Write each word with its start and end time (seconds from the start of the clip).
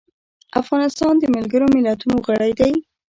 افغانستان 0.61 1.13
د 1.19 1.23
ملګرو 1.35 1.67
ملتونو 1.75 2.17
غړی 2.27 2.51
دی. 2.59 2.71